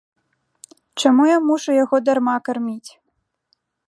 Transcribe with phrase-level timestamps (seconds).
[1.03, 2.91] Чаму я мушу яго дарма карміць?